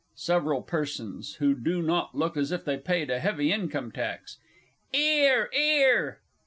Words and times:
SEVERAL 0.15 0.63
PERSONS 0.63 1.35
(who 1.35 1.53
do 1.53 1.79
not 1.83 2.15
look 2.15 2.35
as 2.35 2.51
if 2.51 2.65
they 2.65 2.75
paid 2.75 3.11
a 3.11 3.19
heavy 3.19 3.51
income 3.53 3.91
tax). 3.91 4.39
'Ear 4.91 5.47
'ear! 5.53 6.21